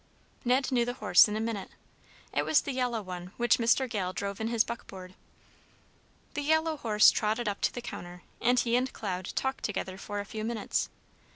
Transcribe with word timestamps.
Ned 0.43 0.71
knew 0.71 0.83
the 0.83 0.95
horse 0.95 1.27
in 1.27 1.35
a 1.35 1.39
minute. 1.39 1.69
It 2.33 2.43
was 2.43 2.61
the 2.61 2.71
yellow 2.71 3.03
one 3.03 3.33
which 3.37 3.59
Mr. 3.59 3.87
Gale 3.87 4.13
drove 4.13 4.41
in 4.41 4.47
his 4.47 4.63
buckboard. 4.63 5.13
The 6.33 6.41
yellow 6.41 6.77
horse 6.77 7.11
trotted 7.11 7.47
up 7.47 7.61
to 7.61 7.71
the 7.71 7.81
counter, 7.83 8.23
and 8.41 8.59
he 8.59 8.75
and 8.75 8.91
Cloud 8.91 9.25
talked 9.35 9.63
together 9.63 9.99
for 9.99 10.19
a 10.19 10.25
few 10.25 10.43
minutes. 10.43 10.89